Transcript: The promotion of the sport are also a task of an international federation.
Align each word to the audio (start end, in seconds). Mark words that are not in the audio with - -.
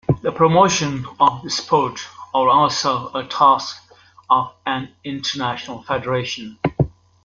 The 0.23 0.31
promotion 0.31 1.05
of 1.19 1.43
the 1.43 1.51
sport 1.51 2.07
are 2.33 2.49
also 2.49 3.09
a 3.13 3.23
task 3.23 3.77
of 4.31 4.51
an 4.65 4.89
international 5.03 5.83
federation. 5.83 6.57